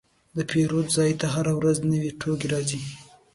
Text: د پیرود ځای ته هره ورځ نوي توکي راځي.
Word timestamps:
د 0.35 0.37
پیرود 0.49 0.87
ځای 0.95 1.11
ته 1.19 1.27
هره 1.35 1.53
ورځ 1.59 1.77
نوي 1.91 2.11
توکي 2.21 2.47
راځي. 2.53 2.79